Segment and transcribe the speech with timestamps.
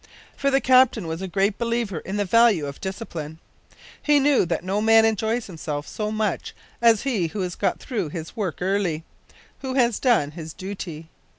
[0.35, 3.37] For the captain was a great believer in the value of discipline.
[4.01, 8.09] He knew that no man enjoys himself so much as he who has got through
[8.09, 9.03] his work early
[9.59, 11.07] who has done his duty.